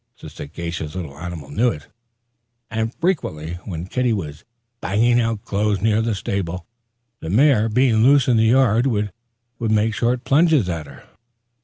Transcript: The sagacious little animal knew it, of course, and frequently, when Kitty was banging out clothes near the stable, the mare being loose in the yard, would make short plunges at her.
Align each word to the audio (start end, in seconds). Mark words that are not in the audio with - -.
The 0.19 0.31
sagacious 0.31 0.95
little 0.95 1.15
animal 1.15 1.51
knew 1.51 1.67
it, 1.67 1.83
of 1.83 1.83
course, 1.83 1.91
and 2.71 2.95
frequently, 2.95 3.53
when 3.65 3.85
Kitty 3.85 4.13
was 4.13 4.43
banging 4.81 5.21
out 5.21 5.43
clothes 5.45 5.79
near 5.79 6.01
the 6.01 6.15
stable, 6.15 6.65
the 7.19 7.29
mare 7.29 7.69
being 7.69 7.97
loose 8.01 8.27
in 8.27 8.37
the 8.37 8.45
yard, 8.45 8.87
would 8.87 9.11
make 9.59 9.93
short 9.93 10.23
plunges 10.23 10.67
at 10.67 10.87
her. 10.87 11.03